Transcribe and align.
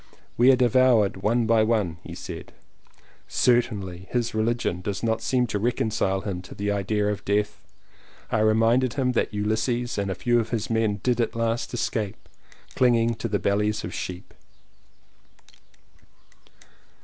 "We 0.35 0.49
are 0.51 0.55
devoured 0.55 1.17
one 1.17 1.45
by 1.45 1.61
one!" 1.61 1.97
he 2.03 2.15
said. 2.15 2.53
Certainly 3.27 4.07
his 4.09 4.33
religion 4.33 4.81
does 4.81 5.03
not 5.03 5.21
seem 5.21 5.45
to 5.45 5.59
reconcile 5.59 6.21
him 6.21 6.41
to 6.41 6.55
the 6.55 6.71
idea 6.71 7.05
of 7.09 7.23
230 7.23 7.29
LLEWELLYN 7.29 7.45
POWYS 7.45 7.69
death. 8.31 8.33
I 8.39 8.39
reminded 8.41 8.93
him 8.95 9.11
that 9.11 9.31
Ulysses 9.31 9.99
and 9.99 10.09
a 10.09 10.15
few 10.15 10.39
of 10.39 10.49
his 10.49 10.71
men 10.71 11.01
did 11.03 11.21
at 11.21 11.35
last 11.35 11.71
escape 11.75 12.17
clinging 12.73 13.13
to 13.13 13.27
the 13.27 13.37
bellies 13.37 13.83
of 13.83 13.91
the 13.91 13.97
sheep. 13.97 14.33